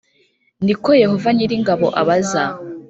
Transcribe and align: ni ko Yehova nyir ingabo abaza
ni 0.65 0.73
ko 0.81 0.89
Yehova 1.01 1.29
nyir 1.35 1.51
ingabo 1.57 1.87
abaza 2.01 2.43